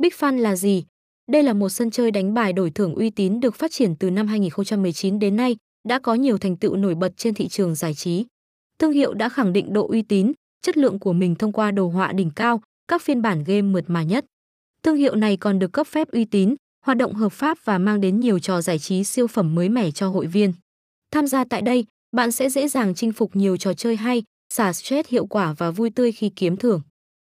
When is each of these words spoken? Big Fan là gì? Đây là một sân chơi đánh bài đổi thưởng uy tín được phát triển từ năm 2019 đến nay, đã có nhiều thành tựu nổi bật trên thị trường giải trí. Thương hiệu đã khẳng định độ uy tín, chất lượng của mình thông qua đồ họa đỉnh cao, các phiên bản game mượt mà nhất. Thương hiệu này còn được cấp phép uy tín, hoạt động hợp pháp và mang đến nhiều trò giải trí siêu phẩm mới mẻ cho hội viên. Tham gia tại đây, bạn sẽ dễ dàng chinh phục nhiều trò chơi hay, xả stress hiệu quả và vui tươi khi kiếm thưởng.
Big 0.00 0.10
Fan 0.18 0.38
là 0.38 0.56
gì? 0.56 0.84
Đây 1.32 1.42
là 1.42 1.52
một 1.52 1.68
sân 1.68 1.90
chơi 1.90 2.10
đánh 2.10 2.34
bài 2.34 2.52
đổi 2.52 2.70
thưởng 2.70 2.94
uy 2.94 3.10
tín 3.10 3.40
được 3.40 3.54
phát 3.54 3.72
triển 3.72 3.96
từ 3.96 4.10
năm 4.10 4.26
2019 4.26 5.18
đến 5.18 5.36
nay, 5.36 5.56
đã 5.88 5.98
có 5.98 6.14
nhiều 6.14 6.38
thành 6.38 6.56
tựu 6.56 6.76
nổi 6.76 6.94
bật 6.94 7.12
trên 7.16 7.34
thị 7.34 7.48
trường 7.48 7.74
giải 7.74 7.94
trí. 7.94 8.26
Thương 8.78 8.92
hiệu 8.92 9.14
đã 9.14 9.28
khẳng 9.28 9.52
định 9.52 9.72
độ 9.72 9.88
uy 9.88 10.02
tín, 10.02 10.32
chất 10.62 10.76
lượng 10.76 10.98
của 10.98 11.12
mình 11.12 11.34
thông 11.34 11.52
qua 11.52 11.70
đồ 11.70 11.88
họa 11.88 12.12
đỉnh 12.12 12.30
cao, 12.36 12.60
các 12.88 13.02
phiên 13.02 13.22
bản 13.22 13.44
game 13.44 13.62
mượt 13.62 13.84
mà 13.86 14.02
nhất. 14.02 14.24
Thương 14.82 14.96
hiệu 14.96 15.14
này 15.14 15.36
còn 15.36 15.58
được 15.58 15.72
cấp 15.72 15.86
phép 15.86 16.08
uy 16.08 16.24
tín, 16.24 16.54
hoạt 16.86 16.98
động 16.98 17.14
hợp 17.14 17.32
pháp 17.32 17.58
và 17.64 17.78
mang 17.78 18.00
đến 18.00 18.20
nhiều 18.20 18.38
trò 18.38 18.60
giải 18.60 18.78
trí 18.78 19.04
siêu 19.04 19.26
phẩm 19.26 19.54
mới 19.54 19.68
mẻ 19.68 19.90
cho 19.90 20.08
hội 20.08 20.26
viên. 20.26 20.52
Tham 21.10 21.26
gia 21.26 21.44
tại 21.44 21.62
đây, 21.62 21.84
bạn 22.16 22.32
sẽ 22.32 22.50
dễ 22.50 22.68
dàng 22.68 22.94
chinh 22.94 23.12
phục 23.12 23.36
nhiều 23.36 23.56
trò 23.56 23.74
chơi 23.74 23.96
hay, 23.96 24.22
xả 24.52 24.72
stress 24.72 25.08
hiệu 25.08 25.26
quả 25.26 25.54
và 25.58 25.70
vui 25.70 25.90
tươi 25.90 26.12
khi 26.12 26.28
kiếm 26.36 26.56
thưởng. 26.56 26.80